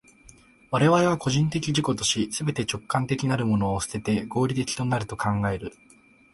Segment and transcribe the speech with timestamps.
[0.71, 5.73] 我々は個人的自己として、すべて直観的なるものを棄てて、合理的となると考える。